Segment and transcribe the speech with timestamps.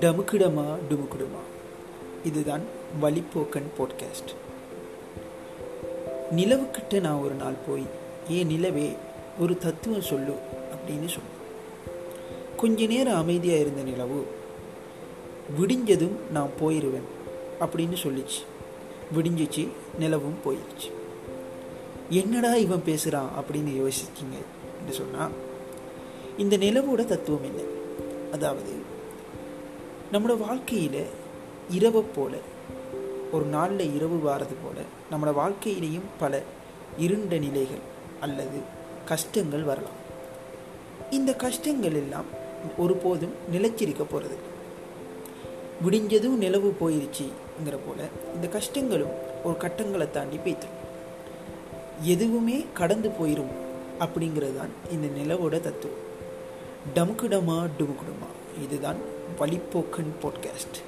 [0.00, 1.42] டமுக்குடமா டுமுக்குடுமா.
[2.24, 2.60] இதுதான்
[3.02, 4.30] வழிப்போக்கன் போட்காஸ்ட்
[6.36, 7.82] நிலவுக்கிட்ட நான் ஒரு நாள் போய்
[8.28, 8.92] ஏன் நிலவே
[9.40, 10.32] ஒரு தத்துவம் சொல்லு
[10.72, 11.40] அப்படின்னு சொன்னேன்.
[12.56, 14.26] கொஞ்ச நேரம் அமைதியாக இருந்த நிலவு
[15.60, 17.06] விடிஞ்சதும் நான் போயிடுவேன்
[17.60, 18.42] அப்படின்னு சொல்லிச்சு.
[19.16, 20.90] விடிஞ்சிச்சு நிலவும் போயிடுச்சு
[22.10, 24.61] என்னடா இவன் பேசுகிறான் அப்படின்னு யோசிச்சிங்க.
[24.82, 25.30] என்று சொன்னால்
[26.38, 27.60] இந்த நிலவோட தத்துவம் என்ன?
[28.32, 28.72] அதாவது
[30.12, 31.06] நம்மளோட வாழ்க்கையில்
[31.70, 32.40] இரவை போல்
[33.32, 36.42] ஒரு நாளில் இரவு வாரது போல் நம்மளோட வாழ்க்கையிலையும் பல
[36.98, 37.80] இருண்ட நிலைகள்
[38.20, 38.58] அல்லது
[39.04, 40.00] கஷ்டங்கள் வரலாம்.
[41.10, 42.24] இந்த கஷ்டங்கள் எல்லாம்
[42.78, 44.36] ஒருபோதும் நிலைச்சிருக்க போகிறது
[45.86, 49.12] விடிஞ்சதும் நிலவு போயிருச்சுங்கிற போல் இந்த கஷ்டங்களும்
[49.44, 50.80] ஒரு கட்டங்களை தாண்டி போய்த்துடும்
[52.02, 53.61] எதுவுமே கடந்து போயிடும்
[54.02, 56.00] அப்படிங்கிறது தான் இந்த நிலவோட தத்துவம்.
[56.94, 58.28] டமுக்குடமா டுமுக்குடுமா
[58.62, 58.96] இதுதான்
[59.38, 60.78] வழிப்போக்கன் பாட்காஸ்ட்